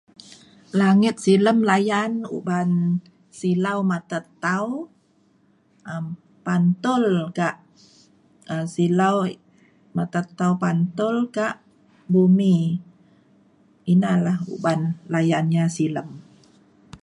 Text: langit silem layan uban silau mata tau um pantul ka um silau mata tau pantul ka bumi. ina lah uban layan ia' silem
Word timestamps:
langit 0.81 1.15
silem 1.25 1.57
layan 1.69 2.11
uban 2.37 2.69
silau 3.39 3.79
mata 3.91 4.19
tau 4.43 4.67
um 5.93 6.05
pantul 6.45 7.05
ka 7.37 7.49
um 8.53 8.65
silau 8.75 9.17
mata 9.97 10.21
tau 10.39 10.53
pantul 10.63 11.15
ka 11.37 11.47
bumi. 12.13 12.57
ina 13.93 14.13
lah 14.25 14.37
uban 14.53 14.81
layan 15.13 15.45
ia' 15.57 15.71
silem 15.77 16.07